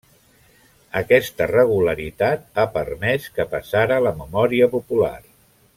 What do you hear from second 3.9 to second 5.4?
la memòria popular.